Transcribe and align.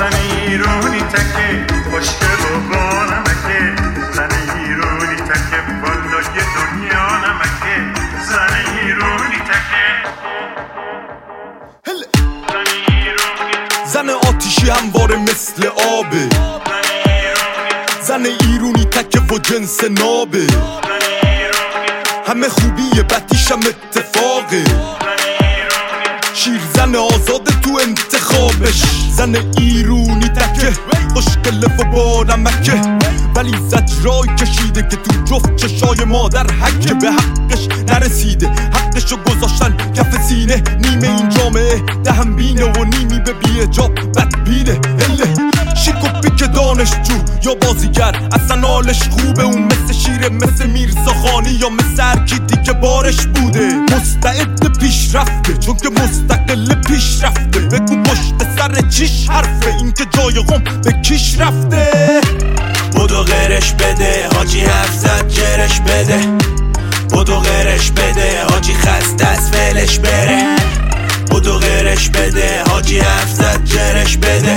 زن 0.00 0.16
ایرونی 0.16 1.00
تکه 1.00 1.66
خوشگل 1.90 2.42
و 2.44 2.60
با 2.68 3.04
نمکه. 3.04 3.60
زن 4.12 4.30
ایرونی 4.56 5.16
تکه 5.16 5.60
بالای 5.82 6.24
دنیا 6.56 7.06
نمکه. 7.24 7.76
زن 8.28 8.54
ایرونی 8.82 9.40
تکه. 9.48 9.86
زن 13.86 14.08
آتیشی 14.10 14.70
همواره 14.70 15.16
مثل 15.16 15.66
آبه. 15.66 16.28
زن 18.02 18.26
ایرونی 18.26 18.84
تکه. 18.84 19.20
و 19.20 19.38
جنس 19.38 19.84
نابه. 19.84 20.46
همه 22.26 22.48
خوبی 22.48 23.02
بدیشم 23.02 23.60
اتفاقه. 23.60 24.64
زن 24.64 24.74
ایرونی 25.40 26.34
شیر 26.34 26.60
زن 26.74 26.94
آزاده 26.96 27.60
تو 27.60 27.80
انتخابش. 27.82 28.89
زن 29.20 29.36
ایرونی 29.58 30.28
تکه. 30.28 30.72
خوشگله 31.12 31.66
و 31.78 31.84
با 31.84 32.24
نمکه 32.24 32.72
ولی 33.36 33.54
زجرای 33.68 34.28
کشیده 34.38 34.82
که 34.82 34.96
تو 34.96 35.24
جفت 35.24 35.56
چشای 35.56 36.04
مادر 36.04 36.46
حکه. 36.46 36.94
به 36.94 37.10
حقش 37.10 37.68
نرسیده. 37.88 38.48
حقشو 38.48 39.16
گذاشتن 39.16 39.76
کف 39.94 40.22
سینه. 40.28 40.62
نیمه 40.78 41.08
این 41.08 41.28
جامعه. 41.28 41.82
دهم 42.04 42.36
بینه 42.36 42.64
و 42.64 42.84
نیمی 42.84 43.18
به 43.18 43.32
بی 43.32 43.60
اجاب 43.60 43.94
بدبینه. 43.94 44.80
هله. 45.00 45.34
شیک 45.74 46.04
و 46.04 46.20
پیک 46.20 46.52
دانشجو 46.52 47.14
یا 47.44 47.54
بازیگر. 47.54 48.28
اصلا 48.32 48.68
حالش 48.68 49.02
خوبه. 49.08 49.42
اون 49.42 49.62
مثل 49.62 49.92
شیره 49.92 50.28
مثل 50.28 50.66
میرزا 50.66 51.14
خانی 51.14 51.50
یا 51.50 51.68
مثل 51.68 52.02
ارکیدی 52.02 52.56
که 52.62 52.72
بارش 52.72 53.26
بوده. 53.26 53.68
مستعد 53.74 54.78
پیش 54.78 55.14
رفته 55.14 55.54
چون 55.54 55.76
که 55.76 55.88
مستقل 55.88 56.74
پیش 56.74 57.24
رفته 57.24 57.59
بگو 57.59 57.59
پشت 57.59 57.59
سر 58.74 58.88
چیش 58.88 59.30
حرفه؟ 59.30 59.74
این 59.78 59.92
که 59.92 60.04
جای 60.10 60.34
قم 60.34 60.80
به 60.84 60.92
کیش 61.02 61.40
رفته. 61.40 61.90
بودو 62.92 63.22
غیرش 63.22 63.72
بده 63.72 64.28
حاجی 64.36 64.60
حرف 64.60 64.94
زد 64.94 65.28
جرش 65.28 65.80
بده. 65.80 66.18
بودو 67.10 67.36
غیرش 67.36 67.90
بده 67.90 68.44
حاجی 68.50 68.74
خسته 68.74 69.26
از 69.26 69.50
فلش 69.50 69.98
بره. 69.98 70.56
بودو 71.30 71.58
غیرش 71.58 72.08
بده 72.08 72.62
حاجی 72.70 72.98
حرف 72.98 73.30
زد 73.30 73.64
جرش 73.64 74.16
بده. 74.16 74.56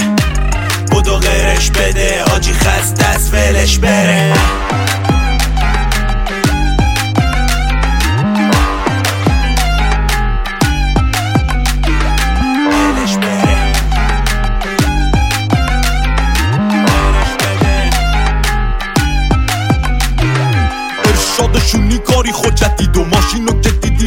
بودو 0.91 1.17
غیرش 1.17 1.69
بده 1.69 2.23
حاجی 2.29 2.53
خسته 2.53 3.05
از 3.05 3.29
فلش 3.29 3.77
بره. 3.77 4.33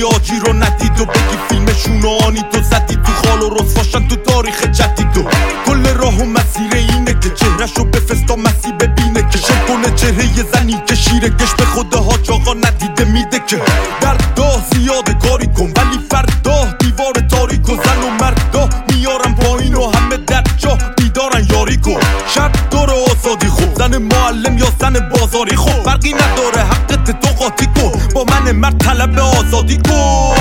آجی 0.07 0.39
رو 0.47 0.53
ندید 0.53 1.01
و 1.01 1.05
بگی 1.05 1.37
فیلمشون 1.49 2.03
و 2.03 2.09
آنی 2.09 2.45
تو 2.53 2.63
زدی 2.63 2.95
تو 2.95 3.13
خال 3.13 3.43
و 3.43 3.55
رسواشن 3.55 4.09
تو 4.09 4.17
تاریخ 4.17 4.63
جدید 4.63 5.17
و 5.17 5.25
کل 5.67 5.95
راه 5.95 6.19
و 6.19 6.25
مسیر 6.25 6.75
اینه 6.75 7.15
که 7.21 7.31
چهرشو 7.31 7.85
بفستا 7.85 8.37
مسی 8.37 8.73
ببینه 8.73 9.31
که. 9.31 9.39
شل 9.39 9.59
کنه 9.69 9.95
چهره 9.97 10.25
یه 10.25 10.45
زنی 10.53 10.83
که 10.87 10.95
شیره 10.95 11.29
گش 11.29 11.55
به 11.59 11.65
خود 11.65 11.95
حاج 11.95 12.31
آقا 12.31 12.55
ندیده 12.55 13.05
میده 13.05 13.39
که. 13.47 13.61
در 14.01 14.17
داه 14.37 14.63
زیاده 14.73 15.15
کاری 15.15 15.47
کن. 15.47 15.73
ولی 15.77 15.99
فردا 16.11 16.65
دیوار 16.79 17.13
تاریک 17.31 17.69
و 17.69 17.77
زن 17.77 18.03
و 18.03 18.11
مردا 18.21 18.69
میارم 18.89 19.35
پایین 19.35 19.75
و 19.75 19.91
همه 19.91 20.17
در 20.17 20.45
جا 20.57 20.79
بیدارن 20.97 21.47
یاری 21.51 21.77
کن. 21.77 22.01
شب 22.35 22.53
دور 22.71 22.91
آزادی 22.91 23.47
خوب. 23.47 23.75
زن 23.79 23.99
معلم 23.99 24.59
یا 24.59 24.67
زن 24.81 25.09
بازاری 25.09 25.57
خوب. 25.57 25.83
فرقی 25.85 26.13
نداره 26.13 26.63
حقت 26.65 27.21
تو 27.21 27.29
قاطی 27.45 27.67
کن. 27.67 28.06
با 28.17 28.25
من 28.25 28.53
مرد 28.53 28.79
طلب 28.79 29.19
آزادی 29.19 29.77
کن. 29.77 30.37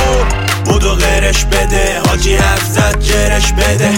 بودو 0.66 0.96
غیرش 0.96 1.46
بده 1.46 2.02
حاجی 2.08 2.36
حرف 2.36 2.98
جرش 3.00 3.52
بده. 3.52 3.90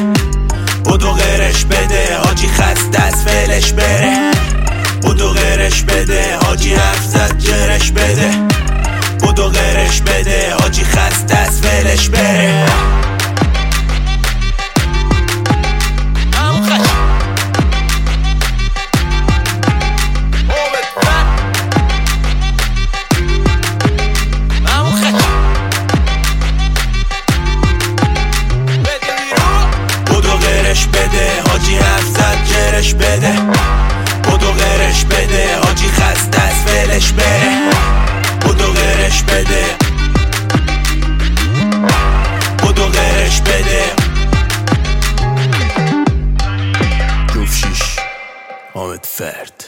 بودو 0.83 1.11
غیرش 1.11 1.65
بده 1.65 2.17
حاجی 2.23 2.47
خسته 2.47 3.03
از 3.03 3.23
فلش 3.23 3.73
بره. 3.73 4.31
بودو 5.01 5.29
غیرش 5.29 5.81
بده 5.81 6.37
حاجی 6.45 6.73
حرف 6.73 7.37
جرش 7.37 7.91
بده. 7.91 8.29
بودو 9.19 9.49
غیرش 9.49 10.01
بده 10.01 10.53
حاجی 10.61 10.83
خسته 10.83 11.36
جرش 32.77 32.93
بده. 32.93 33.33
بودو 34.23 34.51
غیرش 34.51 35.05
بده. 35.05 35.57
حاجی 35.63 35.87
خسته 35.87 36.41
از 36.41 36.53
فلش 36.53 37.11
بره. 37.11 37.71
بودو 38.41 38.71
غیرش 38.71 39.23
بده. 39.23 39.65
بودو 42.57 42.85
غیرش 42.85 43.41
بده. 43.41 43.83
جفت 47.35 47.55
شیش. 47.55 47.81
حامد 48.73 49.05
فرد. 49.05 49.66